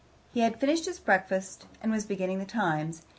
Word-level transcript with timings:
He 0.33 0.39
had 0.39 0.59
finished 0.59 0.85
his 0.87 0.97
breakfast, 0.97 1.67
and 1.83 1.91
was 1.91 2.07
beginning 2.07 2.39
the 2.39 2.45
TIMES. 2.45 3.03